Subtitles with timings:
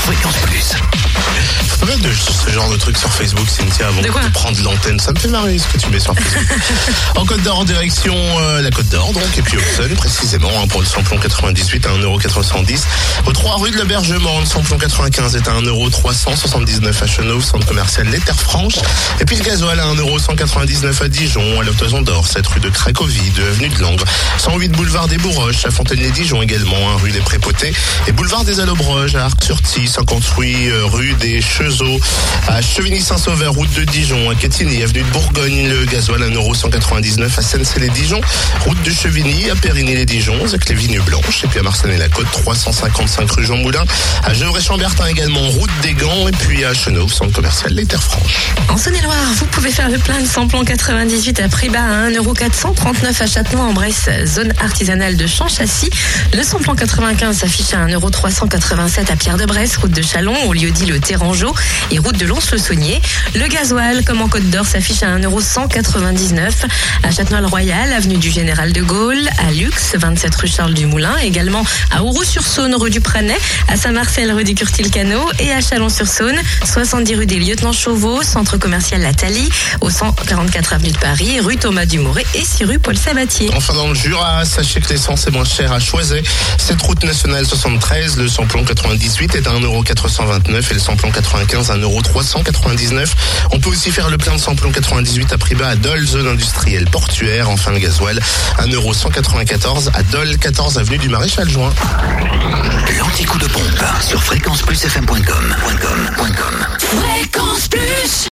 [0.00, 0.49] sur Fréquence
[2.60, 5.00] genre de truc sur Facebook, Cynthia, avant De quoi prendre l'antenne.
[5.00, 6.58] Ça me fait marrer ce que tu mets sur Facebook.
[7.16, 10.66] en Côte d'Or, en direction euh, la Côte d'Or, donc, et puis Auxonne, précisément, hein,
[10.68, 12.80] pour le samplon 98 à 1,410€.
[13.26, 18.06] Aux 3 rue de l'Aubergement, le samplon 95 est à 1,379€ à Chenauve, centre commercial
[18.08, 18.78] Les Terres Franches.
[19.20, 23.30] Et puis le gasoil à 1,199€ à Dijon, à l'Octoison d'Or, 7 rue de Cracovie,
[23.36, 24.04] 2 avenue de Langres,
[24.38, 27.72] 108 boulevard des Bourroches, à Fontaine-les-Dijon également, 1 rue des Prépotés,
[28.06, 32.00] et boulevard des Allobroges, à Arc-sur-Tille, 58 euh, rue des Chezeaux,
[32.50, 37.42] à Chevigny-Saint-Sauveur, route de Dijon, à Quetigny, avenue de Bourgogne, le gasoil à 1,199€ à
[37.42, 38.20] Sensey-les-Dijon,
[38.66, 43.44] route de Chevigny, à Périgny-les-Dijon, avec les Vignes Blanches, et puis à Marseille-la-Côte, 355 rue
[43.44, 43.84] Jean Moulin,
[44.24, 48.52] à Gevrey-Chambertin également, route des Gants, et puis à Chenauve, centre commercial Les Terres Franches.
[48.68, 53.22] En Saône-et-Loire, vous pouvez faire le plein de samplon 98 à prix bas à 1,439€
[53.22, 55.90] à Châtenois en Bresse, zone artisanale de Champ-Châssis.
[56.34, 60.98] Le samplon 95 s'affiche à 1,387€ à Pierre-de-Bresse, route de Chalon, au lieu dit le
[60.98, 61.54] Terrangeau
[61.92, 63.00] et route de Lons-le-Saunier.
[63.34, 66.50] Le gasoil, comme en Côte d'Or, s'affiche à 1,199€
[67.02, 71.64] à Châtenois-le-Royal, avenue du Général de Gaulle, à Lux, 27 rue Charles du Moulin, également
[71.90, 73.38] à Ouroux-sur-Saône, rue du Pranet,
[73.68, 79.02] à Saint-Marcel, rue du Curtil-Cano et à Chalon-sur-Saône, 70 rue des Lieutenants Chauveau, centre commercial
[79.02, 79.48] La Thalie,
[79.80, 83.50] au 144 avenue de Paris, rue Thomas Dumouret et 6 rue Paul Sabatier.
[83.54, 86.22] Enfin, dans le Jura, sachez que l'essence est moins chère à Choiset.
[86.58, 91.76] Cette route nationale 73, le samplon 98 est à 1,429€ et le samplon 95 à
[92.20, 93.08] 1,399€.
[93.52, 96.28] On peut aussi faire le plein de samplon 98 à prix bas à Dole, zone
[96.28, 97.48] industrielle portuaire.
[97.50, 98.20] Enfin, le gasoil,
[98.58, 101.72] 1,194€ à Dole, 14 avenue du Maréchal Juin.
[102.98, 105.56] L'anti-coup de pompe sur fréquenceplusfm.com.